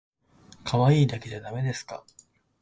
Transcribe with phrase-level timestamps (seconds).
[0.63, 2.03] かわいいだけじゃだめですか